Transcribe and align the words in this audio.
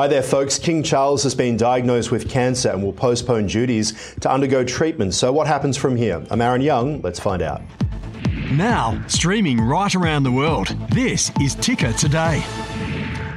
Hi 0.00 0.08
there, 0.08 0.22
folks. 0.22 0.58
King 0.58 0.82
Charles 0.82 1.22
has 1.24 1.34
been 1.34 1.58
diagnosed 1.58 2.10
with 2.10 2.26
cancer 2.26 2.70
and 2.70 2.82
will 2.82 2.90
postpone 2.90 3.48
duties 3.48 4.14
to 4.22 4.32
undergo 4.32 4.64
treatment. 4.64 5.12
So, 5.12 5.30
what 5.30 5.46
happens 5.46 5.76
from 5.76 5.94
here? 5.94 6.24
I'm 6.30 6.40
Aaron 6.40 6.62
Young. 6.62 7.02
Let's 7.02 7.20
find 7.20 7.42
out. 7.42 7.60
Now, 8.50 8.98
streaming 9.08 9.60
right 9.60 9.94
around 9.94 10.22
the 10.22 10.32
world, 10.32 10.68
this 10.90 11.30
is 11.38 11.54
Ticker 11.56 11.92
Today. 11.92 12.42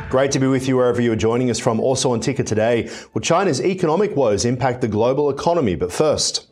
Great 0.09 0.31
to 0.31 0.39
be 0.39 0.47
with 0.47 0.69
you 0.69 0.77
wherever 0.77 1.01
you're 1.01 1.17
joining 1.17 1.49
us 1.49 1.59
from. 1.59 1.81
Also 1.81 2.13
on 2.13 2.21
Ticker 2.21 2.43
Today, 2.43 2.89
will 3.13 3.19
China's 3.19 3.59
economic 3.59 4.15
woes 4.15 4.45
impact 4.45 4.79
the 4.79 4.87
global 4.87 5.29
economy? 5.29 5.75
But 5.75 5.91
first, 5.91 6.47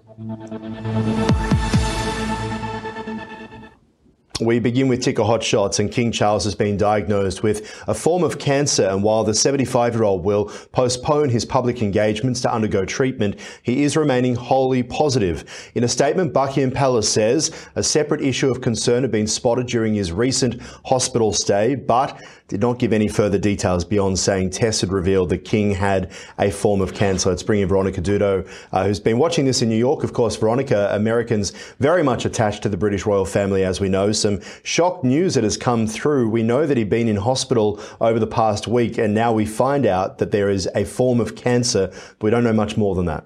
We 4.42 4.58
begin 4.58 4.88
with 4.88 5.04
ticker 5.04 5.24
hot 5.24 5.44
shots, 5.44 5.78
and 5.78 5.92
King 5.92 6.12
Charles 6.12 6.46
has 6.46 6.56
been 6.56 6.76
diagnosed 6.76 7.44
with 7.44 7.80
a 7.88 7.94
form 7.94 8.24
of 8.24 8.40
cancer. 8.40 8.88
And 8.88 9.04
while 9.04 9.24
the 9.24 9.36
75 9.36 9.94
year 9.94 10.04
old 10.04 10.26
will 10.26 10.46
postpone 10.72 11.30
his 11.30 11.46
public 11.46 11.84
engagements 11.84 12.42
to 12.42 12.52
undergo 12.52 12.84
treatment, 12.84 13.36
he 13.62 13.84
is 13.84 13.96
remaining 13.96 14.34
wholly 14.34 14.82
positive. 14.82 15.72
In 15.76 15.84
a 15.84 15.88
statement, 15.88 16.34
Buckingham 16.34 16.72
Palace 16.72 17.08
says 17.08 17.52
a 17.76 17.84
separate 17.84 18.22
issue 18.22 18.50
of 18.50 18.62
concern 18.62 19.04
had 19.04 19.12
been 19.12 19.28
spotted 19.28 19.68
during 19.68 19.94
his 19.94 20.12
recent 20.12 20.60
hospital 20.86 21.34
stay, 21.34 21.76
but 21.76 22.20
did 22.52 22.60
not 22.60 22.80
give 22.80 22.92
any 22.92 23.08
further 23.08 23.38
details 23.38 23.86
beyond 23.86 24.20
saying 24.20 24.50
tests 24.50 24.82
had 24.82 24.92
revealed 24.92 25.30
the 25.30 25.38
king 25.38 25.72
had 25.72 26.12
a 26.38 26.52
form 26.52 26.82
of 26.82 26.94
cancer. 26.94 27.30
Let's 27.30 27.44
bring 27.44 27.62
in 27.62 27.68
Veronica 27.70 28.02
Dudo, 28.02 28.46
uh, 28.74 28.86
who's 28.86 29.00
been 29.00 29.18
watching 29.18 29.46
this 29.46 29.62
in 29.62 29.70
New 29.70 29.78
York. 29.78 30.04
Of 30.04 30.12
course, 30.12 30.36
Veronica, 30.36 30.90
Americans 30.92 31.52
very 31.80 32.04
much 32.04 32.26
attached 32.26 32.62
to 32.64 32.70
the 32.70 32.76
British 32.76 33.06
royal 33.06 33.24
family, 33.24 33.64
as 33.64 33.80
we 33.80 33.88
know. 33.88 34.12
Some 34.12 34.31
shock 34.64 35.04
news 35.04 35.34
that 35.34 35.44
has 35.44 35.58
come 35.58 35.88
through. 35.88 36.30
We 36.30 36.44
know 36.44 36.66
that 36.66 36.78
he'd 36.78 36.90
been 36.90 37.08
in 37.08 37.18
hospital 37.18 37.82
over 38.00 38.20
the 38.20 38.28
past 38.28 38.68
week, 38.68 38.98
and 38.98 39.14
now 39.14 39.34
we 39.34 39.46
find 39.46 39.86
out 39.86 40.20
that 40.20 40.32
there 40.32 40.50
is 40.50 40.70
a 40.76 40.86
form 40.86 41.20
of 41.20 41.36
cancer, 41.36 41.88
but 41.88 42.24
we 42.24 42.30
don't 42.30 42.44
know 42.44 42.54
much 42.54 42.78
more 42.78 42.96
than 42.96 43.06
that. 43.06 43.26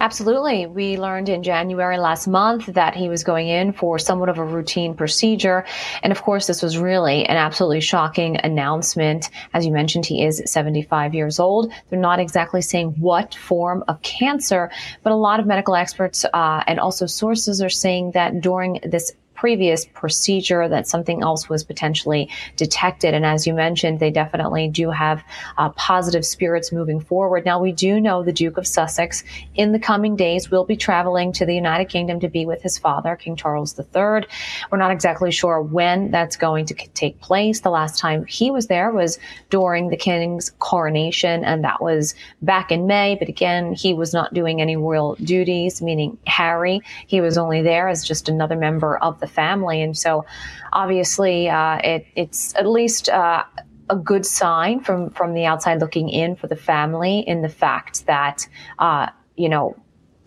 Absolutely. 0.00 0.66
We 0.66 0.96
learned 0.96 1.28
in 1.28 1.42
January 1.42 1.98
last 1.98 2.28
month 2.28 2.66
that 2.66 2.94
he 2.94 3.08
was 3.08 3.24
going 3.24 3.48
in 3.48 3.72
for 3.72 3.98
somewhat 3.98 4.28
of 4.28 4.38
a 4.38 4.44
routine 4.44 4.94
procedure. 4.94 5.64
And 6.02 6.12
of 6.12 6.22
course, 6.22 6.46
this 6.46 6.62
was 6.62 6.78
really 6.78 7.26
an 7.26 7.36
absolutely 7.36 7.80
shocking 7.80 8.38
announcement. 8.44 9.30
As 9.54 9.66
you 9.66 9.72
mentioned, 9.72 10.06
he 10.06 10.24
is 10.24 10.40
75 10.46 11.14
years 11.14 11.40
old. 11.40 11.72
They're 11.90 11.98
not 11.98 12.20
exactly 12.20 12.62
saying 12.62 12.94
what 12.98 13.34
form 13.34 13.82
of 13.88 14.00
cancer, 14.02 14.70
but 15.02 15.12
a 15.12 15.16
lot 15.16 15.40
of 15.40 15.46
medical 15.46 15.74
experts 15.74 16.24
uh, 16.32 16.62
and 16.66 16.78
also 16.78 17.06
sources 17.06 17.60
are 17.60 17.68
saying 17.68 18.12
that 18.12 18.40
during 18.40 18.80
this 18.84 19.12
previous 19.38 19.84
procedure 19.84 20.68
that 20.68 20.88
something 20.88 21.22
else 21.22 21.48
was 21.48 21.62
potentially 21.62 22.28
detected. 22.56 23.14
And 23.14 23.24
as 23.24 23.46
you 23.46 23.54
mentioned, 23.54 24.00
they 24.00 24.10
definitely 24.10 24.68
do 24.68 24.90
have 24.90 25.22
uh, 25.58 25.68
positive 25.70 26.26
spirits 26.26 26.72
moving 26.72 26.98
forward. 26.98 27.44
Now, 27.44 27.60
we 27.60 27.70
do 27.70 28.00
know 28.00 28.24
the 28.24 28.32
Duke 28.32 28.58
of 28.58 28.66
Sussex 28.66 29.22
in 29.54 29.70
the 29.70 29.78
coming 29.78 30.16
days 30.16 30.50
will 30.50 30.64
be 30.64 30.76
traveling 30.76 31.32
to 31.34 31.46
the 31.46 31.54
United 31.54 31.84
Kingdom 31.84 32.18
to 32.20 32.28
be 32.28 32.46
with 32.46 32.62
his 32.62 32.78
father, 32.78 33.14
King 33.14 33.36
Charles 33.36 33.78
III. 33.78 34.26
We're 34.70 34.78
not 34.78 34.90
exactly 34.90 35.30
sure 35.30 35.62
when 35.62 36.10
that's 36.10 36.36
going 36.36 36.66
to 36.66 36.74
take 36.74 37.20
place. 37.20 37.60
The 37.60 37.70
last 37.70 38.00
time 38.00 38.26
he 38.26 38.50
was 38.50 38.66
there 38.66 38.90
was 38.90 39.20
during 39.50 39.90
the 39.90 39.96
king's 39.96 40.50
coronation, 40.58 41.44
and 41.44 41.62
that 41.62 41.80
was 41.80 42.16
back 42.42 42.72
in 42.72 42.88
May. 42.88 43.14
But 43.14 43.28
again, 43.28 43.72
he 43.72 43.94
was 43.94 44.12
not 44.12 44.34
doing 44.34 44.60
any 44.60 44.76
royal 44.76 45.14
duties, 45.16 45.80
meaning 45.80 46.18
Harry. 46.26 46.80
He 47.06 47.20
was 47.20 47.38
only 47.38 47.62
there 47.62 47.88
as 47.88 48.04
just 48.04 48.28
another 48.28 48.56
member 48.56 48.98
of 48.98 49.20
the 49.20 49.27
family. 49.28 49.82
And 49.82 49.96
so 49.96 50.24
obviously 50.72 51.48
uh, 51.48 51.78
it, 51.84 52.06
it's 52.16 52.54
at 52.56 52.66
least 52.66 53.08
uh, 53.08 53.44
a 53.90 53.96
good 53.96 54.26
sign 54.26 54.80
from, 54.80 55.10
from 55.10 55.34
the 55.34 55.46
outside 55.46 55.80
looking 55.80 56.08
in 56.08 56.36
for 56.36 56.46
the 56.46 56.56
family 56.56 57.20
in 57.20 57.42
the 57.42 57.48
fact 57.48 58.06
that, 58.06 58.48
uh, 58.78 59.08
you 59.36 59.48
know, 59.48 59.76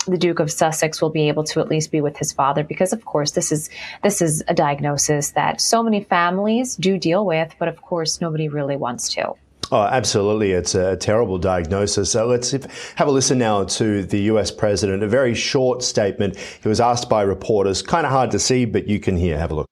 the 0.07 0.17
Duke 0.17 0.40
of 0.40 0.51
Sussex 0.51 1.01
will 1.01 1.11
be 1.11 1.28
able 1.28 1.44
to 1.45 1.59
at 1.59 1.67
least 1.67 1.91
be 1.91 2.01
with 2.01 2.17
his 2.17 2.31
father 2.31 2.63
because 2.63 2.91
of 2.91 3.06
course 3.06 3.31
this 3.31 3.51
is 3.51 3.69
this 4.01 4.19
is 4.19 4.44
a 4.47 4.53
diagnosis 4.53 5.31
that 5.31 5.61
so 5.61 5.84
many 5.84 6.03
families 6.03 6.75
do 6.75 6.97
deal 6.97 7.23
with 7.23 7.53
but 7.59 7.67
of 7.67 7.81
course 7.84 8.19
nobody 8.19 8.47
really 8.47 8.75
wants 8.75 9.13
to. 9.13 9.35
Oh, 9.72 9.84
absolutely. 9.84 10.52
It's 10.52 10.76
a 10.76 10.98
terrible 10.98 11.38
diagnosis. 11.38 12.12
So 12.12 12.28
let's 12.28 12.52
have 12.52 13.08
a 13.08 13.12
listen 13.12 13.38
now 13.38 13.64
to 13.64 14.04
the 14.04 14.24
US 14.24 14.52
president. 14.52 15.02
A 15.02 15.08
very 15.08 15.34
short 15.34 15.82
statement. 15.82 16.38
He 16.62 16.68
was 16.68 16.82
asked 16.82 17.09
by 17.09 17.22
reporters, 17.22 17.82
kind 17.82 18.06
of 18.06 18.12
hard 18.12 18.32
to 18.32 18.40
see, 18.40 18.66
but 18.66 18.88
you 18.88 19.00
can 19.00 19.16
hear. 19.16 19.38
Have 19.38 19.52
a 19.52 19.56
look. 19.56 19.68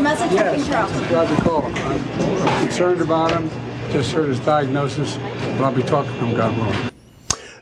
Message 0.00 0.32
yes, 0.32 1.08
glad 1.08 1.36
to 1.36 1.42
call. 1.42 1.64
I'm 1.64 2.66
concerned 2.66 3.00
about 3.00 3.32
him. 3.32 3.50
Just 3.90 4.12
heard 4.12 4.28
his 4.28 4.38
diagnosis, 4.40 5.16
but 5.16 5.62
I'll 5.62 5.74
be 5.74 5.82
talking 5.82 6.12
to 6.12 6.26
him, 6.26 6.36
God 6.36 6.56
willing. 6.56 6.89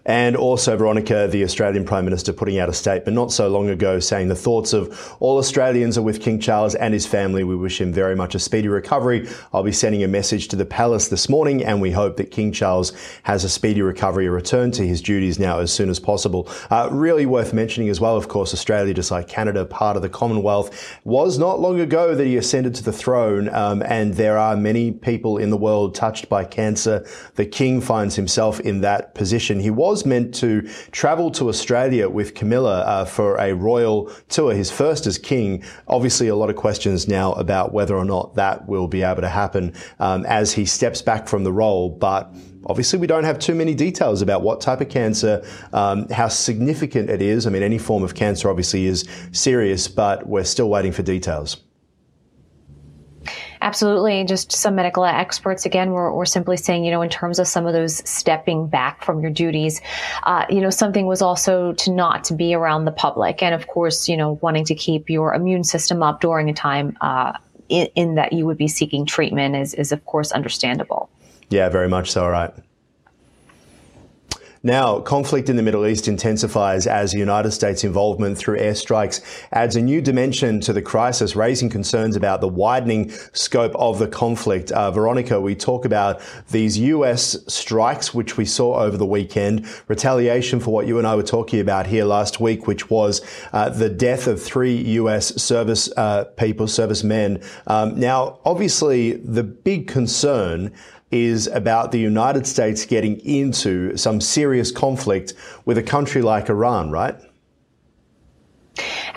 And 0.09 0.37
also, 0.37 0.75
Veronica, 0.75 1.29
the 1.31 1.45
Australian 1.45 1.85
Prime 1.85 2.07
Minister, 2.07 2.33
putting 2.33 2.59
out 2.59 2.71
a 2.71 2.73
statement 2.73 3.15
not 3.15 3.31
so 3.31 3.47
long 3.47 3.69
ago 3.69 4.01
saying 4.01 4.29
the 4.29 4.35
thoughts 4.35 4.73
of 4.73 5.15
all 5.21 5.37
Australians 5.37 5.99
are 5.99 6.03
with 6.03 6.23
King 6.23 6.41
Charles 6.41 6.75
and 6.75 6.95
his 6.95 7.07
family. 7.07 7.45
We 7.45 7.55
wish 7.55 7.79
him 7.79 7.93
very 7.93 8.17
much 8.17 8.35
a 8.35 8.39
speedy 8.39 8.69
recovery. 8.69 9.29
I'll 9.53 9.63
be 9.63 9.71
sending 9.71 10.03
a 10.03 10.09
message 10.09 10.49
to 10.49 10.57
the 10.57 10.65
palace 10.65 11.09
this 11.09 11.29
morning, 11.29 11.63
and 11.63 11.83
we 11.83 11.91
hope 11.91 12.17
that 12.17 12.31
King 12.31 12.53
Charles 12.53 12.95
has 13.25 13.45
a 13.45 13.51
speedy 13.51 13.83
recovery, 13.83 14.25
a 14.25 14.31
return 14.31 14.71
to 14.73 14.87
his 14.87 15.03
duties 15.03 15.39
now 15.39 15.59
as 15.59 15.71
soon 15.71 15.91
as 15.91 16.01
possible. 16.01 16.49
Uh, 16.71 16.89
really 16.91 17.27
worth 17.27 17.53
mentioning 17.53 17.91
as 17.91 18.01
well, 18.01 18.17
of 18.17 18.29
course, 18.29 18.55
Australia, 18.55 18.95
just 18.95 19.11
like 19.11 19.29
Canada, 19.29 19.67
part 19.67 19.95
of 19.95 20.01
the 20.01 20.09
Commonwealth, 20.09 20.99
was 21.05 21.39
not 21.39 21.61
long 21.61 21.81
ago 21.81 22.15
that 22.15 22.27
he 22.27 22.39
ascended 22.39 22.75
to 22.77 22.83
the 22.83 22.95
throne, 22.95 23.51
um, 23.51 23.83
and 23.83 24.15
there 24.15 24.39
are 24.39 24.57
many 24.57 24.91
people 24.91 25.37
in 25.37 25.51
the 25.51 25.59
world 25.59 25.95
touched 25.95 26.31
by 26.31 26.47
cancer. 26.47 27.07
The 27.35 27.45
King 27.45 27.83
finds 27.83 28.17
himself 28.17 28.59
in 28.61 28.81
that 28.81 29.15
position. 29.15 29.61
He 29.61 29.69
was 29.69 29.98
was 29.99 30.07
meant 30.07 30.33
to 30.33 30.63
travel 30.93 31.29
to 31.29 31.49
Australia 31.49 32.09
with 32.09 32.37
Camilla 32.37 32.83
uh, 32.83 33.05
for 33.05 33.37
a 33.39 33.53
royal 33.53 34.09
tour, 34.29 34.55
his 34.55 34.71
first 34.71 35.09
as 35.09 35.19
king. 35.19 35.65
Obviously, 35.89 36.29
a 36.29 36.37
lot 36.37 36.51
of 36.51 36.55
questions 36.55 37.09
now 37.09 37.33
about 37.33 37.73
whether 37.73 37.97
or 37.97 38.05
not 38.05 38.37
that 38.37 38.69
will 38.69 38.87
be 38.87 39.03
able 39.03 39.23
to 39.23 39.29
happen 39.29 39.75
um, 39.99 40.25
as 40.27 40.53
he 40.53 40.65
steps 40.65 41.03
back 41.03 41.27
from 41.27 41.43
the 41.43 41.53
role. 41.53 41.91
But 41.91 42.33
Obviously, 42.67 42.99
we 42.99 43.07
don't 43.07 43.25
have 43.25 43.39
too 43.39 43.55
many 43.55 43.73
details 43.73 44.21
about 44.21 44.43
what 44.43 44.61
type 44.61 44.81
of 44.81 44.91
cancer, 44.91 45.43
um, 45.73 46.07
how 46.11 46.29
significant 46.29 47.09
it 47.09 47.23
is. 47.23 47.47
I 47.47 47.51
mean, 47.51 47.63
any 47.63 47.79
form 47.79 48.03
of 48.03 48.15
cancer 48.15 48.51
obviously 48.51 48.87
is 48.87 49.09
serious, 49.33 49.89
but 49.89 50.27
we're 50.27 50.45
still 50.45 50.69
waiting 50.69 50.93
for 50.93 51.03
details. 51.03 51.57
Absolutely. 53.61 54.21
And 54.21 54.29
Just 54.29 54.53
some 54.53 54.75
medical 54.75 55.05
experts, 55.05 55.67
again, 55.67 55.91
were, 55.91 56.13
were 56.13 56.27
simply 56.27 56.57
saying, 56.57 56.85
you 56.85 56.91
know, 56.91 57.03
in 57.03 57.11
terms 57.11 57.39
of 57.39 57.49
some 57.49 57.67
of 57.67 57.73
those 57.73 58.09
stepping 58.09 58.69
back 58.69 59.05
from 59.05 59.21
your 59.21 59.31
duties, 59.31 59.81
uh, 60.25 60.45
you 60.49 60.61
know, 60.61 60.71
something 60.71 61.07
was 61.07 61.23
also 61.23 61.73
to 61.73 61.93
not 61.93 62.31
be 62.37 62.55
around 62.55 62.85
the 62.85 62.93
public. 62.93 63.43
And 63.43 63.55
of 63.55 63.67
course, 63.67 64.09
you 64.09 64.17
know, 64.17 64.39
wanting 64.43 64.65
to 64.67 64.75
keep 64.75 65.11
your 65.11 65.35
immune 65.35 65.65
system 65.65 66.03
up 66.03 66.21
during 66.21 66.49
a 66.49 66.55
time 66.55 66.97
uh, 67.01 67.33
in, 67.69 67.89
in 67.95 68.15
that 68.15 68.33
you 68.33 68.47
would 68.47 68.59
be 68.59 68.69
seeking 68.69 69.07
treatment 69.07 69.57
is, 69.57 69.75
is, 69.75 69.93
of 69.93 70.05
course, 70.05 70.33
understandable. 70.33 71.11
Yeah, 71.51 71.69
very 71.69 71.89
much 71.89 72.11
so. 72.11 72.25
All 72.25 72.31
right. 72.31 72.53
Now, 74.63 74.99
conflict 74.99 75.49
in 75.49 75.55
the 75.57 75.63
Middle 75.63 75.87
East 75.87 76.09
intensifies 76.09 76.87
as 76.89 77.13
the 77.13 77.19
United 77.19 77.53
States' 77.53 77.85
involvement 77.85 78.37
through 78.37 78.59
airstrikes 78.59 79.21
adds 79.53 79.77
a 79.77 79.81
new 79.81 80.01
dimension 80.01 80.61
to 80.63 80.73
the 80.73 80.83
crisis, 80.83 81.37
raising 81.37 81.71
concerns 81.71 82.17
about 82.17 82.41
the 82.41 82.49
widening 82.49 83.11
scope 83.33 83.75
of 83.77 84.01
the 84.01 84.09
conflict. 84.09 84.73
Uh, 84.73 84.91
Veronica, 84.91 85.41
we 85.41 85.55
talk 85.55 85.85
about 85.85 86.21
these 86.51 86.77
US 86.79 87.37
strikes, 87.47 88.13
which 88.13 88.37
we 88.37 88.45
saw 88.45 88.81
over 88.81 88.97
the 88.97 89.07
weekend, 89.07 89.67
retaliation 89.87 90.59
for 90.59 90.73
what 90.73 90.89
you 90.89 90.99
and 90.99 91.07
I 91.07 91.15
were 91.15 91.23
talking 91.23 91.61
about 91.61 91.87
here 91.87 92.05
last 92.05 92.41
week, 92.41 92.67
which 92.67 92.91
was 92.91 93.21
uh, 93.53 93.69
the 93.69 93.89
death 93.89 94.27
of 94.27 94.43
three 94.43 94.77
US 94.77 95.41
service 95.41 95.89
uh, 95.97 96.25
people, 96.37 96.67
servicemen. 96.67 97.43
Um, 97.69 97.99
now, 97.99 98.41
obviously, 98.45 99.13
the 99.13 99.45
big 99.45 99.87
concern 99.87 100.73
is 101.11 101.47
about 101.47 101.93
the 101.93 101.99
United 101.99 102.47
States 102.47 102.85
getting 102.85 103.19
into 103.21 103.97
some 103.97 104.21
serious 104.21 104.71
conflict 104.71 105.35
with 105.65 105.79
a 105.79 105.83
country 105.83 106.23
like 106.23 106.49
Iran, 106.49 106.91
right? 106.91 107.19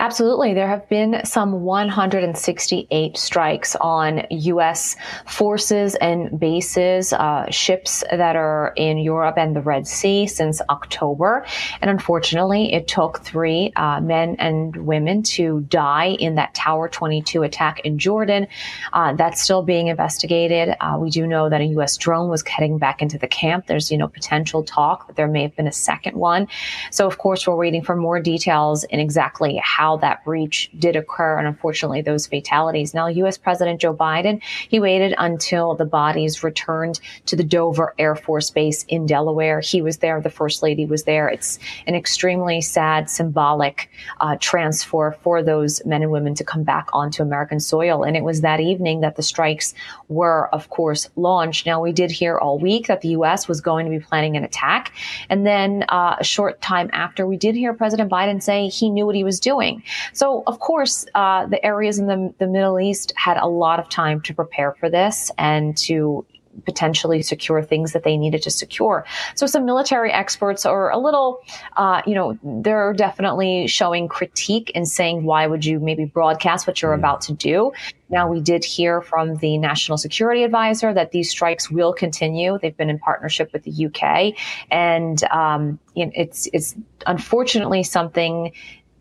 Absolutely. 0.02 0.52
There 0.52 0.66
have 0.66 0.88
been 0.88 1.24
some 1.24 1.62
168 1.62 3.16
strikes 3.16 3.76
on 3.76 4.26
U.S. 4.30 4.96
forces 5.28 5.94
and 5.94 6.40
bases, 6.40 7.12
uh, 7.12 7.48
ships 7.52 8.02
that 8.10 8.34
are 8.34 8.72
in 8.76 8.98
Europe 8.98 9.38
and 9.38 9.54
the 9.54 9.60
Red 9.60 9.86
Sea 9.86 10.26
since 10.26 10.60
October. 10.70 11.46
And 11.80 11.88
unfortunately, 11.88 12.72
it 12.72 12.88
took 12.88 13.20
three 13.20 13.72
uh, 13.76 14.00
men 14.00 14.34
and 14.40 14.74
women 14.74 15.22
to 15.22 15.60
die 15.68 16.16
in 16.18 16.34
that 16.34 16.52
Tower 16.56 16.88
22 16.88 17.44
attack 17.44 17.78
in 17.84 17.96
Jordan. 17.96 18.48
Uh, 18.92 19.12
that's 19.12 19.40
still 19.40 19.62
being 19.62 19.86
investigated. 19.86 20.74
Uh, 20.80 20.98
we 20.98 21.10
do 21.10 21.28
know 21.28 21.48
that 21.48 21.60
a 21.60 21.66
U.S. 21.66 21.96
drone 21.96 22.28
was 22.28 22.42
heading 22.44 22.76
back 22.76 23.02
into 23.02 23.18
the 23.18 23.28
camp. 23.28 23.68
There's, 23.68 23.92
you 23.92 23.98
know, 23.98 24.08
potential 24.08 24.64
talk 24.64 25.06
that 25.06 25.14
there 25.14 25.28
may 25.28 25.42
have 25.42 25.54
been 25.54 25.68
a 25.68 25.72
second 25.72 26.16
one. 26.16 26.48
So, 26.90 27.06
of 27.06 27.18
course, 27.18 27.46
we're 27.46 27.54
waiting 27.54 27.84
for 27.84 27.94
more 27.94 28.18
details 28.18 28.82
in 28.82 28.98
exactly 28.98 29.60
how 29.62 29.91
how 29.92 29.98
that 29.98 30.24
breach 30.24 30.70
did 30.78 30.96
occur 30.96 31.38
and 31.38 31.46
unfortunately 31.46 32.00
those 32.00 32.26
fatalities. 32.26 32.94
Now, 32.94 33.08
U.S. 33.08 33.36
President 33.36 33.80
Joe 33.80 33.94
Biden, 33.94 34.42
he 34.42 34.80
waited 34.80 35.14
until 35.18 35.74
the 35.74 35.84
bodies 35.84 36.42
returned 36.42 36.98
to 37.26 37.36
the 37.36 37.44
Dover 37.44 37.94
Air 37.98 38.16
Force 38.16 38.50
Base 38.50 38.84
in 38.88 39.04
Delaware. 39.06 39.60
He 39.60 39.82
was 39.82 39.98
there. 39.98 40.20
The 40.20 40.30
First 40.30 40.62
Lady 40.62 40.86
was 40.86 41.04
there. 41.04 41.28
It's 41.28 41.58
an 41.86 41.94
extremely 41.94 42.62
sad, 42.62 43.10
symbolic 43.10 43.90
uh, 44.20 44.36
transfer 44.40 45.16
for 45.22 45.42
those 45.42 45.84
men 45.84 46.02
and 46.02 46.10
women 46.10 46.34
to 46.36 46.44
come 46.44 46.62
back 46.62 46.88
onto 46.92 47.22
American 47.22 47.60
soil. 47.60 48.02
And 48.02 48.16
it 48.16 48.24
was 48.24 48.40
that 48.40 48.60
evening 48.60 49.00
that 49.00 49.16
the 49.16 49.22
strikes 49.22 49.74
were, 50.08 50.48
of 50.54 50.70
course, 50.70 51.10
launched. 51.16 51.66
Now, 51.66 51.82
we 51.82 51.92
did 51.92 52.10
hear 52.10 52.38
all 52.38 52.58
week 52.58 52.86
that 52.86 53.02
the 53.02 53.08
U.S. 53.08 53.46
was 53.46 53.60
going 53.60 53.84
to 53.84 53.90
be 53.90 54.00
planning 54.00 54.36
an 54.36 54.44
attack. 54.44 54.92
And 55.28 55.46
then 55.46 55.84
uh, 55.90 56.16
a 56.18 56.24
short 56.24 56.62
time 56.62 56.88
after, 56.92 57.26
we 57.26 57.36
did 57.36 57.54
hear 57.54 57.74
President 57.74 58.10
Biden 58.10 58.42
say 58.42 58.68
he 58.68 58.88
knew 58.88 59.04
what 59.04 59.14
he 59.14 59.24
was 59.24 59.38
doing. 59.38 59.71
So, 60.12 60.42
of 60.46 60.58
course, 60.58 61.06
uh, 61.14 61.46
the 61.46 61.64
areas 61.64 61.98
in 61.98 62.06
the, 62.06 62.34
the 62.38 62.46
Middle 62.46 62.80
East 62.80 63.12
had 63.16 63.36
a 63.36 63.46
lot 63.46 63.78
of 63.78 63.88
time 63.88 64.20
to 64.22 64.34
prepare 64.34 64.72
for 64.72 64.90
this 64.90 65.30
and 65.38 65.76
to 65.78 66.26
potentially 66.64 67.22
secure 67.22 67.62
things 67.62 67.92
that 67.92 68.04
they 68.04 68.16
needed 68.16 68.42
to 68.42 68.50
secure. 68.50 69.04
So 69.34 69.46
some 69.46 69.64
military 69.64 70.12
experts 70.12 70.66
are 70.66 70.90
a 70.90 70.98
little, 70.98 71.40
uh, 71.76 72.02
you 72.06 72.14
know, 72.14 72.38
they're 72.42 72.92
definitely 72.92 73.66
showing 73.66 74.08
critique 74.08 74.70
and 74.74 74.86
saying, 74.86 75.24
why 75.24 75.46
would 75.46 75.64
you 75.64 75.80
maybe 75.80 76.04
broadcast 76.04 76.66
what 76.66 76.82
you're 76.82 76.94
mm. 76.94 76.98
about 76.98 77.22
to 77.22 77.32
do? 77.32 77.72
Now, 78.10 78.28
we 78.28 78.40
did 78.40 78.62
hear 78.64 79.00
from 79.00 79.36
the 79.36 79.56
National 79.56 79.96
Security 79.96 80.44
Advisor 80.44 80.92
that 80.92 81.12
these 81.12 81.30
strikes 81.30 81.70
will 81.70 81.94
continue. 81.94 82.58
They've 82.60 82.76
been 82.76 82.90
in 82.90 82.98
partnership 82.98 83.50
with 83.54 83.62
the 83.62 83.86
UK, 83.86 84.34
and 84.70 85.24
um, 85.30 85.78
it's 85.96 86.46
it's 86.52 86.76
unfortunately 87.06 87.82
something 87.82 88.52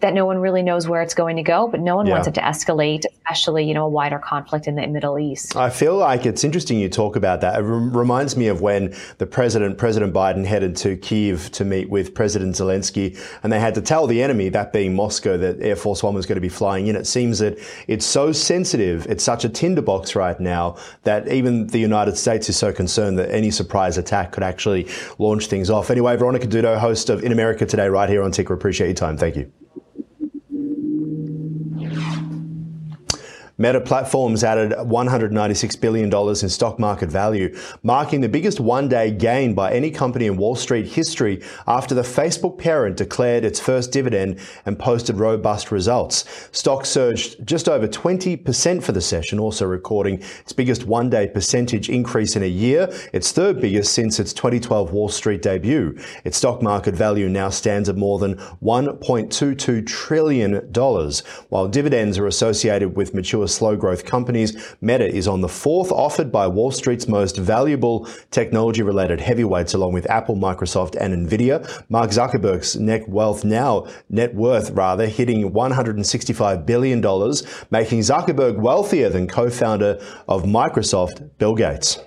that 0.02 0.14
no 0.14 0.26
one 0.26 0.38
really 0.38 0.64
knows 0.64 0.88
where 0.88 1.02
it's 1.02 1.14
going 1.14 1.38
to 1.38 1.44
go, 1.44 1.68
but 1.68 1.80
no 1.80 1.96
one 1.96 2.06
yeah. 2.06 2.14
wants 2.14 2.28
it 2.28 2.34
to 2.36 2.42
escalate, 2.42 3.06
especially, 3.06 3.66
you 3.66 3.74
know, 3.74 3.86
a 3.86 3.90
wider 3.90 4.20
conflict 4.20 4.68
in 4.68 4.76
the 4.76 4.86
Middle 4.88 5.18
East. 5.18 5.56
I 5.56 5.70
feel 5.70 5.96
like 5.96 6.26
it's 6.26 6.44
interesting 6.44 6.80
you 6.80 6.90
talk 6.90 7.16
about 7.16 7.42
that. 7.42 7.60
It 7.60 7.64
reminds 7.64 8.36
me 8.36 8.48
of 8.48 8.62
when 8.62 8.96
the 9.18 9.26
president, 9.26 9.78
President 9.78 10.14
Biden, 10.14 10.46
headed 10.46 10.76
to 10.78 10.98
Kiev 10.98 11.52
to 11.52 11.66
meet 11.66 11.90
with 11.90 12.14
President 12.14 12.56
Zelensky, 12.56 13.18
and 13.44 13.52
they 13.52 13.60
had 13.60 13.76
to 13.76 13.82
tell 13.82 14.08
the 14.08 14.22
enemy, 14.22 14.50
that 14.50 14.74
being 14.74 14.96
Moscow, 14.96 15.38
that 15.38 15.62
Air 15.62 15.76
Force 15.76 16.04
One 16.04 16.14
was 16.14 16.26
going 16.26 16.36
to 16.36 16.42
be 16.42 16.50
flying 16.50 16.88
in. 16.88 16.96
It 16.96 17.08
seems 17.08 17.40
that 17.40 17.60
it's 17.88 18.06
so 18.06 18.32
sensitive, 18.32 19.06
it's 19.08 19.24
such 19.24 19.46
a 19.46 19.50
tinderbox 19.50 20.16
right 20.16 20.40
now, 20.40 20.78
that 21.04 21.28
even 21.28 21.68
the 21.68 21.80
United 21.80 22.18
States 22.18 22.50
is 22.50 22.58
so 22.58 22.74
concerned 22.74 23.20
that 23.20 23.32
any 23.32 23.52
surprise 23.52 23.98
attack 23.98 24.32
could 24.32 24.44
actually 24.44 24.88
launch 25.20 25.48
things 25.48 25.70
off. 25.70 25.90
Anyway, 25.90 26.16
Veronica 26.16 26.48
Dudo, 26.48 26.78
host 26.78 27.10
of 27.10 27.24
In 27.24 27.32
America 27.32 27.66
Today, 27.66 27.88
right 27.88 28.10
here 28.10 28.24
on 28.24 28.32
Ticker. 28.32 28.54
Appreciate 28.54 28.88
your 28.88 28.96
time. 28.96 29.18
Thank 29.18 29.36
you. 29.36 29.52
Meta 33.62 33.80
Platforms 33.80 34.44
added 34.44 34.72
$196 34.72 35.80
billion 35.80 36.12
in 36.12 36.50
stock 36.50 36.80
market 36.80 37.10
value, 37.10 37.56
marking 37.84 38.22
the 38.22 38.28
biggest 38.28 38.60
one 38.60 38.90
day 38.90 39.12
gain 39.12 39.54
by 39.54 39.72
any 39.72 39.92
company 39.92 40.26
in 40.26 40.36
Wall 40.36 40.56
Street 40.56 40.88
history 40.88 41.44
after 41.68 41.94
the 41.94 42.02
Facebook 42.02 42.58
parent 42.58 42.98
declared 42.98 43.46
its 43.46 43.60
first 43.60 43.92
dividend 43.92 44.40
and 44.66 44.80
posted 44.80 45.18
robust 45.18 45.72
results. 45.72 46.50
Stock 46.52 46.88
surged 46.88 47.46
just 47.46 47.70
over 47.70 47.88
20% 47.88 48.82
for 48.82 48.94
the 48.94 49.00
session, 49.02 49.40
also 49.40 49.68
recording 49.68 50.16
its 50.40 50.54
biggest 50.54 50.86
one 50.88 51.12
day 51.12 51.28
percentage 51.28 51.88
increase 51.88 52.36
in 52.36 52.42
a 52.42 52.48
year, 52.48 52.92
its 53.14 53.32
third 53.32 53.62
biggest 53.62 53.94
since 53.94 54.20
its 54.20 54.34
2012 54.34 54.92
Wall 54.92 55.08
Street 55.08 55.44
debut. 55.44 55.96
Its 56.24 56.38
stock 56.38 56.64
market 56.64 56.96
value 56.96 57.30
now 57.30 57.52
stands 57.52 57.90
at 57.90 57.96
more 57.96 58.18
than 58.18 58.38
$1.22 58.64 59.86
trillion, 59.86 60.56
while 61.50 61.68
dividends 61.68 62.18
are 62.18 62.26
associated 62.26 62.96
with 62.96 63.14
mature 63.14 63.48
slow 63.52 63.76
growth 63.76 64.06
companies. 64.06 64.76
Meta 64.82 65.08
is 65.08 65.28
on 65.28 65.42
the 65.42 65.48
fourth 65.48 65.92
offered 65.92 66.32
by 66.32 66.48
Wall 66.48 66.72
Street's 66.72 67.08
most 67.08 67.38
valuable 67.38 68.08
technology 68.32 68.82
related 68.82 69.20
heavyweights 69.20 69.74
along 69.74 69.94
with 69.94 70.10
Apple, 70.10 70.36
Microsoft 70.36 70.96
and 70.96 71.28
Nvidia. 71.28 71.84
Mark 71.90 72.12
Zuckerberg's 72.12 72.80
net 72.80 73.08
wealth 73.08 73.44
now, 73.44 73.88
net 74.10 74.34
worth 74.34 74.72
rather, 74.72 75.08
hitting 75.08 75.52
$165 75.52 76.66
billion, 76.66 77.00
making 77.70 78.00
Zuckerberg 78.00 78.58
wealthier 78.58 79.10
than 79.10 79.28
co-founder 79.28 80.02
of 80.28 80.44
Microsoft, 80.44 81.30
Bill 81.38 81.56
Gates. 81.56 82.00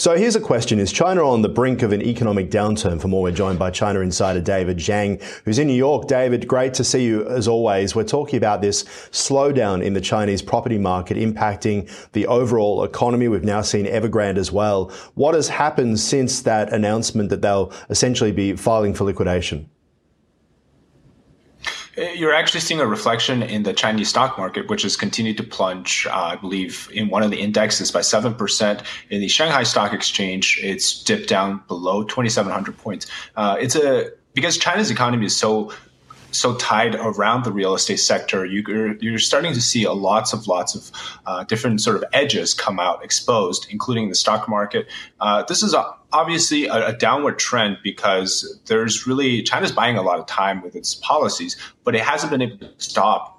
So 0.00 0.16
here's 0.16 0.36
a 0.36 0.40
question. 0.40 0.78
Is 0.78 0.92
China 0.92 1.28
on 1.28 1.42
the 1.42 1.48
brink 1.48 1.82
of 1.82 1.90
an 1.90 2.02
economic 2.02 2.52
downturn? 2.52 3.00
For 3.00 3.08
more, 3.08 3.20
we're 3.20 3.32
joined 3.32 3.58
by 3.58 3.72
China 3.72 3.98
insider 3.98 4.40
David 4.40 4.76
Zhang, 4.76 5.20
who's 5.44 5.58
in 5.58 5.66
New 5.66 5.74
York. 5.74 6.06
David, 6.06 6.46
great 6.46 6.72
to 6.74 6.84
see 6.84 7.04
you 7.04 7.26
as 7.26 7.48
always. 7.48 7.96
We're 7.96 8.04
talking 8.04 8.36
about 8.36 8.60
this 8.60 8.84
slowdown 9.10 9.82
in 9.82 9.94
the 9.94 10.00
Chinese 10.00 10.40
property 10.40 10.78
market 10.78 11.16
impacting 11.16 11.90
the 12.12 12.28
overall 12.28 12.84
economy. 12.84 13.26
We've 13.26 13.42
now 13.42 13.60
seen 13.60 13.86
Evergrande 13.86 14.38
as 14.38 14.52
well. 14.52 14.92
What 15.16 15.34
has 15.34 15.48
happened 15.48 15.98
since 15.98 16.42
that 16.42 16.72
announcement 16.72 17.30
that 17.30 17.42
they'll 17.42 17.72
essentially 17.90 18.30
be 18.30 18.54
filing 18.54 18.94
for 18.94 19.02
liquidation? 19.02 19.68
You're 22.14 22.34
actually 22.34 22.60
seeing 22.60 22.80
a 22.80 22.86
reflection 22.86 23.42
in 23.42 23.64
the 23.64 23.72
Chinese 23.72 24.08
stock 24.08 24.38
market, 24.38 24.68
which 24.68 24.82
has 24.82 24.96
continued 24.96 25.36
to 25.38 25.42
plunge, 25.42 26.06
uh, 26.08 26.14
I 26.14 26.36
believe, 26.36 26.88
in 26.92 27.08
one 27.08 27.22
of 27.22 27.30
the 27.30 27.40
indexes 27.40 27.90
by 27.90 28.00
7%. 28.00 28.82
In 29.10 29.20
the 29.20 29.28
Shanghai 29.28 29.64
Stock 29.64 29.92
Exchange, 29.92 30.60
it's 30.62 31.02
dipped 31.02 31.28
down 31.28 31.62
below 31.66 32.04
2,700 32.04 32.78
points. 32.78 33.06
Uh, 33.36 33.56
it's 33.58 33.74
a 33.74 34.10
because 34.34 34.56
China's 34.56 34.90
economy 34.90 35.26
is 35.26 35.36
so 35.36 35.72
so 36.30 36.54
tied 36.56 36.94
around 36.94 37.44
the 37.44 37.52
real 37.52 37.74
estate 37.74 37.98
sector, 37.98 38.44
you're, 38.44 38.96
you're 38.96 39.18
starting 39.18 39.52
to 39.54 39.60
see 39.60 39.84
a 39.84 39.92
lots 39.92 40.32
of 40.32 40.46
lots 40.46 40.74
of 40.74 40.90
uh, 41.26 41.44
different 41.44 41.80
sort 41.80 41.96
of 41.96 42.04
edges 42.12 42.54
come 42.54 42.78
out 42.78 43.04
exposed, 43.04 43.66
including 43.70 44.08
the 44.08 44.14
stock 44.14 44.48
market. 44.48 44.86
Uh, 45.20 45.42
this 45.44 45.62
is 45.62 45.74
a, 45.74 45.94
obviously 46.12 46.66
a, 46.66 46.88
a, 46.88 46.92
downward 46.92 47.38
trend 47.38 47.78
because 47.82 48.60
there's 48.66 49.06
really 49.06 49.42
China's 49.42 49.72
buying 49.72 49.96
a 49.96 50.02
lot 50.02 50.18
of 50.18 50.26
time 50.26 50.62
with 50.62 50.76
its 50.76 50.94
policies, 50.96 51.56
but 51.84 51.94
it 51.94 52.02
hasn't 52.02 52.30
been 52.30 52.42
able 52.42 52.58
to 52.58 52.70
stop 52.78 53.38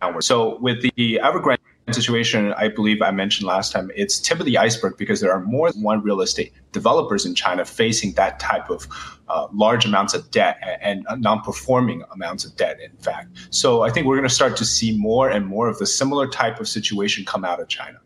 downward. 0.00 0.22
So 0.22 0.58
with 0.58 0.82
the 0.82 1.20
Evergrande 1.22 1.57
situation 1.94 2.52
I 2.54 2.68
believe 2.68 3.02
I 3.02 3.10
mentioned 3.10 3.46
last 3.46 3.72
time, 3.72 3.90
it's 3.94 4.18
tip 4.18 4.40
of 4.40 4.46
the 4.46 4.58
iceberg 4.58 4.96
because 4.96 5.20
there 5.20 5.32
are 5.32 5.40
more 5.40 5.72
than 5.72 5.82
one 5.82 6.02
real 6.02 6.20
estate 6.20 6.52
developers 6.72 7.26
in 7.26 7.34
China 7.34 7.64
facing 7.64 8.12
that 8.12 8.38
type 8.38 8.70
of 8.70 8.86
uh, 9.28 9.46
large 9.52 9.84
amounts 9.84 10.14
of 10.14 10.30
debt 10.30 10.58
and, 10.80 11.06
and 11.08 11.22
non-performing 11.22 12.02
amounts 12.12 12.44
of 12.44 12.56
debt, 12.56 12.80
in 12.80 12.96
fact. 12.98 13.28
So 13.50 13.82
I 13.82 13.90
think 13.90 14.06
we're 14.06 14.16
going 14.16 14.28
to 14.28 14.34
start 14.34 14.56
to 14.56 14.64
see 14.64 14.96
more 14.96 15.28
and 15.28 15.46
more 15.46 15.68
of 15.68 15.78
the 15.78 15.86
similar 15.86 16.26
type 16.28 16.60
of 16.60 16.68
situation 16.68 17.24
come 17.24 17.44
out 17.44 17.60
of 17.60 17.68
China. 17.68 17.98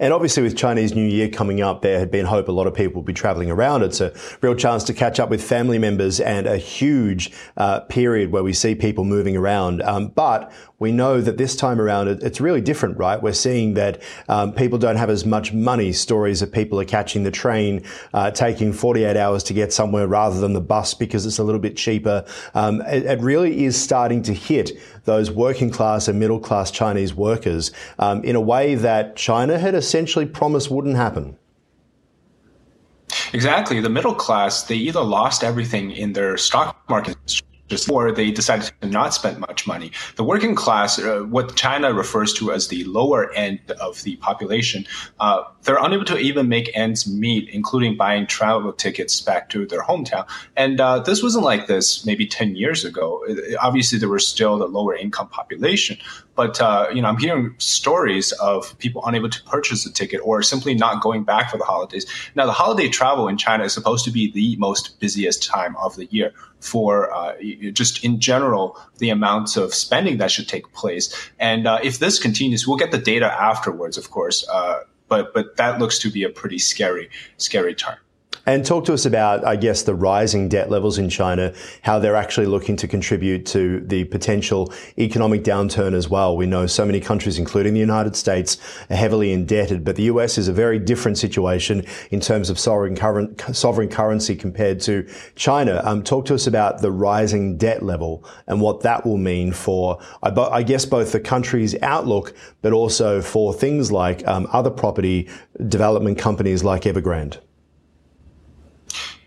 And 0.00 0.14
obviously, 0.14 0.42
with 0.42 0.56
Chinese 0.56 0.94
New 0.94 1.06
Year 1.06 1.28
coming 1.28 1.60
up, 1.60 1.82
there 1.82 1.98
had 1.98 2.10
been 2.10 2.24
hope 2.24 2.48
a 2.48 2.52
lot 2.52 2.66
of 2.66 2.72
people 2.72 3.02
would 3.02 3.06
be 3.06 3.12
traveling 3.12 3.50
around. 3.50 3.82
It's 3.82 4.00
a 4.00 4.14
real 4.40 4.54
chance 4.54 4.82
to 4.84 4.94
catch 4.94 5.20
up 5.20 5.28
with 5.28 5.44
family 5.44 5.78
members 5.78 6.20
and 6.20 6.46
a 6.46 6.56
huge 6.56 7.30
uh, 7.58 7.80
period 7.80 8.32
where 8.32 8.42
we 8.42 8.54
see 8.54 8.74
people 8.74 9.04
moving 9.04 9.36
around. 9.36 9.82
Um, 9.82 10.08
but 10.08 10.50
we 10.80 10.90
know 10.90 11.20
that 11.20 11.36
this 11.36 11.54
time 11.54 11.80
around 11.80 12.08
it's 12.08 12.40
really 12.40 12.62
different, 12.62 12.96
right? 12.96 13.22
We're 13.22 13.34
seeing 13.34 13.74
that 13.74 14.02
um, 14.28 14.54
people 14.54 14.78
don't 14.78 14.96
have 14.96 15.10
as 15.10 15.26
much 15.26 15.52
money. 15.52 15.92
Stories 15.92 16.40
of 16.40 16.50
people 16.50 16.80
are 16.80 16.86
catching 16.86 17.22
the 17.22 17.30
train, 17.30 17.84
uh, 18.14 18.30
taking 18.30 18.72
48 18.72 19.16
hours 19.16 19.42
to 19.44 19.52
get 19.52 19.72
somewhere 19.72 20.08
rather 20.08 20.40
than 20.40 20.54
the 20.54 20.60
bus 20.60 20.94
because 20.94 21.26
it's 21.26 21.38
a 21.38 21.44
little 21.44 21.60
bit 21.60 21.76
cheaper. 21.76 22.24
Um, 22.54 22.80
it, 22.82 23.04
it, 23.04 23.20
really 23.20 23.64
is 23.64 23.78
starting 23.78 24.22
to 24.22 24.32
hit 24.32 24.72
those 25.04 25.30
working 25.30 25.70
class 25.70 26.08
and 26.08 26.18
middle 26.18 26.40
class 26.40 26.70
Chinese 26.70 27.14
workers 27.14 27.70
um, 27.98 28.24
in 28.24 28.34
a 28.34 28.40
way 28.40 28.74
that 28.76 29.16
China 29.16 29.58
had 29.58 29.74
essentially 29.90 30.24
promised 30.24 30.70
wouldn't 30.70 30.96
happen. 30.96 31.36
Exactly. 33.32 33.80
The 33.80 33.90
middle 33.90 34.14
class, 34.14 34.62
they 34.62 34.76
either 34.76 35.02
lost 35.02 35.42
everything 35.42 35.90
in 35.90 36.12
their 36.12 36.36
stock 36.36 36.88
market 36.88 37.16
or 37.88 38.12
they 38.12 38.30
decided 38.30 38.72
to 38.80 38.88
not 38.88 39.14
spend 39.14 39.38
much 39.38 39.66
money. 39.66 39.92
The 40.16 40.24
working 40.24 40.54
class, 40.54 40.98
uh, 40.98 41.20
what 41.20 41.56
China 41.56 41.92
refers 41.92 42.32
to 42.34 42.52
as 42.52 42.68
the 42.68 42.84
lower 42.84 43.32
end 43.34 43.60
of 43.80 44.02
the 44.02 44.16
population, 44.16 44.86
uh, 45.20 45.44
they're 45.62 45.78
unable 45.78 46.04
to 46.06 46.18
even 46.18 46.48
make 46.48 46.70
ends 46.74 47.06
meet, 47.06 47.48
including 47.50 47.96
buying 47.96 48.26
travel 48.26 48.72
tickets 48.72 49.20
back 49.20 49.50
to 49.50 49.66
their 49.66 49.82
hometown. 49.82 50.26
And 50.56 50.80
uh, 50.80 51.00
this 51.00 51.22
wasn't 51.22 51.44
like 51.44 51.66
this 51.66 52.04
maybe 52.06 52.26
10 52.26 52.56
years 52.56 52.84
ago. 52.84 53.24
Obviously, 53.60 53.98
there 53.98 54.08
was 54.08 54.26
still 54.26 54.58
the 54.58 54.66
lower 54.66 54.94
income 54.94 55.28
population, 55.28 55.98
but 56.34 56.60
uh, 56.60 56.88
you 56.94 57.02
know, 57.02 57.08
I'm 57.08 57.18
hearing 57.18 57.54
stories 57.58 58.32
of 58.32 58.76
people 58.78 59.02
unable 59.04 59.28
to 59.28 59.42
purchase 59.44 59.84
a 59.84 59.92
ticket 59.92 60.20
or 60.24 60.42
simply 60.42 60.74
not 60.74 61.02
going 61.02 61.24
back 61.24 61.50
for 61.50 61.58
the 61.58 61.64
holidays. 61.64 62.06
Now, 62.34 62.46
the 62.46 62.52
holiday 62.52 62.88
travel 62.88 63.28
in 63.28 63.36
China 63.36 63.64
is 63.64 63.74
supposed 63.74 64.04
to 64.06 64.10
be 64.10 64.30
the 64.32 64.56
most 64.56 64.98
busiest 65.00 65.42
time 65.42 65.76
of 65.76 65.96
the 65.96 66.06
year 66.06 66.32
for 66.60 67.12
uh, 67.12 67.34
just 67.72 68.04
in 68.04 68.20
general 68.20 68.78
the 68.98 69.10
amounts 69.10 69.56
of 69.56 69.74
spending 69.74 70.18
that 70.18 70.30
should 70.30 70.48
take 70.48 70.70
place. 70.72 71.14
And 71.38 71.66
uh, 71.66 71.80
if 71.82 71.98
this 71.98 72.18
continues, 72.18 72.66
we'll 72.66 72.76
get 72.76 72.90
the 72.90 72.98
data 72.98 73.32
afterwards, 73.32 73.98
of 73.98 74.10
course. 74.10 74.46
Uh, 74.48 74.80
but 75.08 75.34
but 75.34 75.56
that 75.56 75.78
looks 75.78 75.98
to 75.98 76.10
be 76.10 76.22
a 76.22 76.28
pretty 76.28 76.58
scary 76.58 77.10
scary 77.36 77.74
time. 77.74 77.98
And 78.46 78.64
talk 78.64 78.84
to 78.86 78.94
us 78.94 79.04
about, 79.04 79.44
I 79.44 79.56
guess, 79.56 79.82
the 79.82 79.94
rising 79.94 80.48
debt 80.48 80.70
levels 80.70 80.98
in 80.98 81.10
China, 81.10 81.52
how 81.82 81.98
they're 81.98 82.16
actually 82.16 82.46
looking 82.46 82.76
to 82.76 82.88
contribute 82.88 83.44
to 83.46 83.80
the 83.80 84.04
potential 84.04 84.72
economic 84.98 85.44
downturn 85.44 85.92
as 85.92 86.08
well. 86.08 86.36
We 86.36 86.46
know 86.46 86.66
so 86.66 86.86
many 86.86 87.00
countries, 87.00 87.38
including 87.38 87.74
the 87.74 87.80
United 87.80 88.16
States, 88.16 88.56
are 88.88 88.96
heavily 88.96 89.32
indebted, 89.32 89.84
but 89.84 89.96
the 89.96 90.04
US 90.04 90.38
is 90.38 90.48
a 90.48 90.52
very 90.52 90.78
different 90.78 91.18
situation 91.18 91.84
in 92.10 92.20
terms 92.20 92.48
of 92.48 92.58
sovereign, 92.58 92.96
current, 92.96 93.40
sovereign 93.54 93.88
currency 93.88 94.34
compared 94.34 94.80
to 94.80 95.06
China. 95.34 95.82
Um, 95.84 96.02
talk 96.02 96.24
to 96.26 96.34
us 96.34 96.46
about 96.46 96.80
the 96.80 96.90
rising 96.90 97.58
debt 97.58 97.82
level 97.82 98.24
and 98.46 98.60
what 98.60 98.80
that 98.80 99.04
will 99.04 99.18
mean 99.18 99.52
for, 99.52 99.98
I 100.22 100.62
guess, 100.62 100.86
both 100.86 101.12
the 101.12 101.20
country's 101.20 101.80
outlook, 101.82 102.34
but 102.62 102.72
also 102.72 103.20
for 103.20 103.52
things 103.52 103.92
like 103.92 104.26
um, 104.26 104.48
other 104.52 104.70
property 104.70 105.28
development 105.68 106.18
companies 106.18 106.64
like 106.64 106.82
Evergrande. 106.82 107.38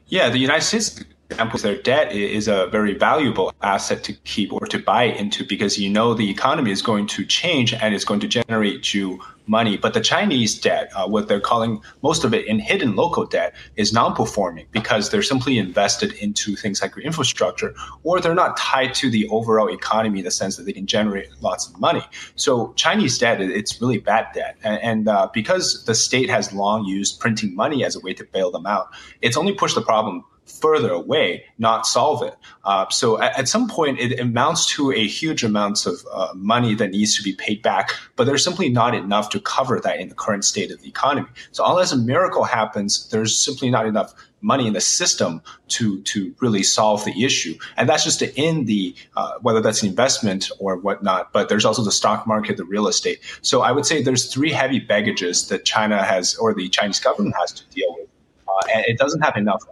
Yeah, 0.08 0.30
the 0.30 0.38
United 0.38 0.64
States 0.64 1.04
example, 1.34 1.60
their 1.60 1.82
debt 1.82 2.12
is 2.12 2.48
a 2.48 2.68
very 2.68 2.94
valuable 2.94 3.54
asset 3.62 4.04
to 4.04 4.14
keep 4.24 4.54
or 4.54 4.66
to 4.68 4.78
buy 4.78 5.04
into 5.04 5.46
because 5.46 5.80
you 5.80 5.90
know 5.90 6.14
the 6.14 6.30
economy 6.30 6.72
is 6.72 6.82
going 6.82 7.08
to 7.08 7.26
change 7.26 7.74
and 7.74 7.94
it's 7.96 8.06
going 8.06 8.20
to 8.20 8.28
generate 8.28 8.94
you 8.94 9.20
money. 9.46 9.78
But 9.78 9.94
the 9.94 10.02
Chinese 10.02 10.60
debt, 10.60 10.92
uh, 10.96 11.08
what 11.08 11.28
they're 11.28 11.40
calling 11.40 11.82
most 12.02 12.24
of 12.24 12.34
it 12.34 12.46
in 12.48 12.60
hidden 12.60 12.96
local 12.96 13.26
debt, 13.26 13.54
is 13.76 13.94
non-performing 13.94 14.68
because 14.72 15.10
they're 15.10 15.24
simply 15.24 15.58
invested 15.58 16.14
into 16.14 16.56
things 16.56 16.82
like 16.82 16.98
infrastructure, 16.98 17.74
or 18.04 18.20
they're 18.20 18.36
not 18.36 18.58
tied 18.58 18.94
to 18.96 19.10
the 19.10 19.28
overall 19.30 19.70
economy 19.70 20.20
in 20.20 20.26
the 20.26 20.32
sense 20.32 20.56
that 20.58 20.64
they 20.64 20.74
can 20.74 20.86
generate 20.86 21.30
lots 21.42 21.68
of 21.68 21.80
money. 21.80 22.04
So 22.36 22.74
Chinese 22.74 23.18
debt, 23.18 23.42
it's 23.42 23.82
really 23.82 23.98
bad 23.98 24.28
debt, 24.34 24.58
and, 24.64 24.82
and 24.82 25.08
uh, 25.08 25.30
because 25.34 25.86
the 25.86 25.96
state 25.96 26.30
has 26.30 26.54
long 26.54 26.86
used 26.86 27.20
printing 27.20 27.56
money 27.56 27.84
as 27.84 27.96
a 27.96 28.00
way 28.00 28.14
to 28.14 28.24
bail 28.24 28.52
them 28.52 28.66
out, 28.66 28.90
it's 29.22 29.38
only 29.38 29.54
pushed 29.54 29.76
the 29.76 29.82
problem 29.82 30.24
further 30.46 30.92
away, 30.92 31.46
not 31.58 31.86
solve 31.86 32.24
it. 32.24 32.36
Uh, 32.64 32.88
so 32.90 33.22
at, 33.22 33.38
at, 33.40 33.48
some 33.48 33.68
point, 33.68 34.00
it 34.00 34.20
amounts 34.20 34.66
to 34.66 34.92
a 34.92 35.08
huge 35.08 35.44
amounts 35.44 35.86
of 35.86 36.06
uh, 36.12 36.30
money 36.36 36.76
that 36.76 36.92
needs 36.92 37.16
to 37.18 37.24
be 37.24 37.34
paid 37.34 37.62
back, 37.62 37.92
but 38.16 38.26
there's 38.26 38.44
simply 38.44 38.70
not 38.70 38.94
enough 38.94 39.30
to 39.30 39.40
cover 39.40 39.80
that 39.80 40.00
in 40.00 40.10
the 40.10 40.16
current 40.16 40.46
state 40.46 40.72
of 40.72 40.82
the 40.82 40.88
economy. 40.88 41.28
So 41.52 41.66
unless 41.66 41.92
a 41.92 41.98
miracle 41.98 42.44
happens, 42.44 43.10
there's 43.10 43.38
simply 43.38 43.70
not 43.70 43.86
enough 43.86 44.14
money 44.44 44.68
in 44.68 44.74
the 44.74 44.82
system 44.82 45.42
to 45.70 46.02
to 46.02 46.36
really 46.42 46.64
solve 46.64 47.04
the 47.06 47.24
issue. 47.24 47.56
And 47.78 47.88
that's 47.88 48.04
just 48.04 48.22
in 48.22 48.66
the 48.66 48.94
uh, 49.16 49.34
whether 49.42 49.62
that's 49.62 49.82
an 49.82 49.90
investment 49.90 50.52
or 50.60 50.78
whatnot. 50.78 51.32
But 51.32 51.50
there's 51.50 51.66
also 51.66 51.84
the 51.84 51.92
stock 51.92 52.28
market, 52.28 52.58
the 52.58 52.66
real 52.66 52.88
estate. 52.88 53.20
So 53.42 53.62
I 53.62 53.72
would 53.72 53.86
say 53.86 54.04
there's 54.04 54.32
three 54.32 54.52
heavy 54.52 54.80
baggages 54.80 55.48
that 55.48 55.66
China 55.66 56.04
has 56.04 56.36
or 56.36 56.54
the 56.54 56.70
Chinese 56.70 57.00
government 57.00 57.36
has 57.40 57.54
to 57.54 57.64
deal 57.74 57.96
with, 57.98 58.10
uh, 58.48 58.68
and 58.76 58.86
it 58.86 58.98
doesn't 58.98 59.22
have 59.22 59.38
enough 59.38 59.64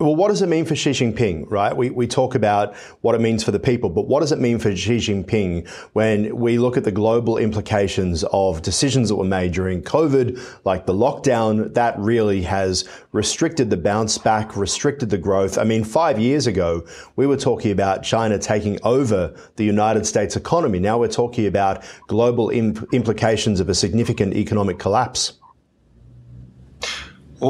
well, 0.00 0.16
what 0.16 0.28
does 0.28 0.42
it 0.42 0.48
mean 0.48 0.64
for 0.64 0.74
Xi 0.74 0.90
Jinping, 0.90 1.48
right? 1.48 1.76
We, 1.76 1.88
we 1.90 2.08
talk 2.08 2.34
about 2.34 2.74
what 3.02 3.14
it 3.14 3.20
means 3.20 3.44
for 3.44 3.52
the 3.52 3.60
people, 3.60 3.88
but 3.88 4.08
what 4.08 4.20
does 4.20 4.32
it 4.32 4.40
mean 4.40 4.58
for 4.58 4.74
Xi 4.74 4.96
Jinping 4.96 5.68
when 5.92 6.36
we 6.36 6.58
look 6.58 6.76
at 6.76 6.82
the 6.82 6.90
global 6.90 7.38
implications 7.38 8.24
of 8.32 8.60
decisions 8.62 9.08
that 9.08 9.14
were 9.14 9.24
made 9.24 9.52
during 9.52 9.82
COVID, 9.82 10.64
like 10.64 10.86
the 10.86 10.92
lockdown, 10.92 11.72
that 11.74 11.96
really 11.96 12.42
has 12.42 12.88
restricted 13.12 13.70
the 13.70 13.76
bounce 13.76 14.18
back, 14.18 14.56
restricted 14.56 15.10
the 15.10 15.18
growth. 15.18 15.58
I 15.58 15.64
mean, 15.64 15.84
five 15.84 16.18
years 16.18 16.48
ago, 16.48 16.84
we 17.14 17.28
were 17.28 17.36
talking 17.36 17.70
about 17.70 18.02
China 18.02 18.36
taking 18.36 18.80
over 18.82 19.32
the 19.54 19.64
United 19.64 20.06
States 20.06 20.34
economy. 20.34 20.80
Now 20.80 20.98
we're 20.98 21.06
talking 21.06 21.46
about 21.46 21.84
global 22.08 22.50
imp- 22.50 22.92
implications 22.92 23.60
of 23.60 23.68
a 23.68 23.74
significant 23.74 24.34
economic 24.34 24.80
collapse. 24.80 25.34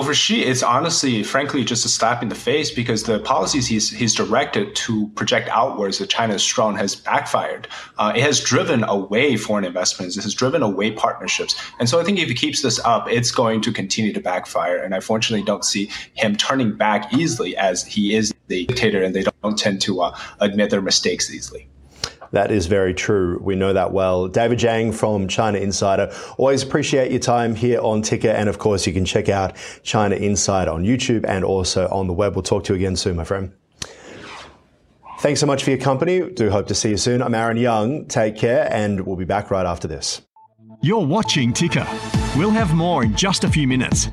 For 0.02 0.12
Xi, 0.12 0.42
it's 0.42 0.62
honestly, 0.62 1.22
frankly, 1.22 1.64
just 1.64 1.86
a 1.86 1.88
slap 1.88 2.20
in 2.20 2.28
the 2.28 2.34
face 2.34 2.70
because 2.70 3.04
the 3.04 3.20
policies 3.20 3.68
he's, 3.68 3.90
he's 3.90 4.12
directed 4.12 4.74
to 4.76 5.08
project 5.10 5.48
outwards 5.50 5.98
that 5.98 6.10
China 6.10 6.34
is 6.34 6.42
strong 6.42 6.76
has 6.76 6.96
backfired. 6.96 7.68
Uh, 7.96 8.12
it 8.14 8.20
has 8.20 8.40
driven 8.40 8.82
away 8.84 9.36
foreign 9.36 9.64
investments. 9.64 10.16
It 10.16 10.24
has 10.24 10.34
driven 10.34 10.62
away 10.62 10.90
partnerships. 10.90 11.54
And 11.78 11.88
so 11.88 12.00
I 12.00 12.04
think 12.04 12.18
if 12.18 12.28
he 12.28 12.34
keeps 12.34 12.60
this 12.60 12.80
up, 12.80 13.08
it's 13.08 13.30
going 13.30 13.60
to 13.62 13.72
continue 13.72 14.12
to 14.12 14.20
backfire. 14.20 14.78
And 14.78 14.96
I 14.96 15.00
fortunately 15.00 15.44
don't 15.44 15.64
see 15.64 15.88
him 16.14 16.34
turning 16.36 16.76
back 16.76 17.14
easily 17.14 17.56
as 17.56 17.84
he 17.84 18.16
is 18.16 18.34
the 18.48 18.66
dictator 18.66 19.02
and 19.02 19.14
they 19.14 19.24
don't 19.42 19.56
tend 19.56 19.80
to 19.82 20.00
uh, 20.00 20.18
admit 20.40 20.70
their 20.70 20.82
mistakes 20.82 21.32
easily. 21.32 21.68
That 22.34 22.50
is 22.50 22.66
very 22.66 22.94
true. 22.94 23.38
We 23.40 23.54
know 23.54 23.72
that 23.72 23.92
well. 23.92 24.26
David 24.26 24.58
Zhang 24.58 24.92
from 24.92 25.28
China 25.28 25.58
Insider. 25.58 26.12
Always 26.36 26.64
appreciate 26.64 27.12
your 27.12 27.20
time 27.20 27.54
here 27.54 27.80
on 27.80 28.02
Ticker. 28.02 28.28
And 28.28 28.48
of 28.48 28.58
course, 28.58 28.88
you 28.88 28.92
can 28.92 29.04
check 29.04 29.28
out 29.28 29.56
China 29.84 30.16
Insider 30.16 30.72
on 30.72 30.82
YouTube 30.82 31.24
and 31.28 31.44
also 31.44 31.88
on 31.90 32.08
the 32.08 32.12
web. 32.12 32.34
We'll 32.34 32.42
talk 32.42 32.64
to 32.64 32.72
you 32.72 32.76
again 32.76 32.96
soon, 32.96 33.14
my 33.14 33.22
friend. 33.22 33.52
Thanks 35.20 35.38
so 35.38 35.46
much 35.46 35.62
for 35.62 35.70
your 35.70 35.78
company. 35.78 36.28
Do 36.28 36.50
hope 36.50 36.66
to 36.66 36.74
see 36.74 36.90
you 36.90 36.96
soon. 36.96 37.22
I'm 37.22 37.36
Aaron 37.36 37.56
Young. 37.56 38.06
Take 38.06 38.36
care, 38.36 38.68
and 38.72 39.06
we'll 39.06 39.14
be 39.14 39.24
back 39.24 39.52
right 39.52 39.64
after 39.64 39.86
this. 39.86 40.20
You're 40.82 41.06
watching 41.06 41.52
Ticker. 41.52 41.86
We'll 42.36 42.50
have 42.50 42.74
more 42.74 43.04
in 43.04 43.14
just 43.16 43.44
a 43.44 43.48
few 43.48 43.68
minutes. 43.68 44.08